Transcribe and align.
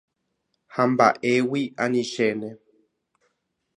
Ha 0.73 0.83
mba'égui 0.91 1.61
anichéne. 1.83 2.49